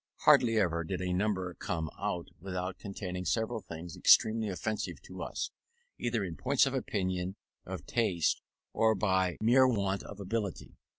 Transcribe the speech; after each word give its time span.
Hardly 0.21 0.57
ever 0.57 0.83
did 0.83 0.99
a 0.99 1.13
number 1.13 1.53
come 1.53 1.87
out 1.99 2.29
without 2.39 2.79
containing 2.79 3.23
several 3.23 3.61
things 3.61 3.95
extremely 3.95 4.49
offensive 4.49 4.99
to 5.03 5.21
us, 5.21 5.51
either 5.99 6.23
in 6.23 6.35
point 6.37 6.65
of 6.65 6.73
opinion, 6.73 7.35
of 7.67 7.85
taste, 7.85 8.41
or 8.73 8.95
by 8.95 9.37
mere 9.39 9.67
want 9.67 10.01
of 10.01 10.19
ability. 10.19 10.73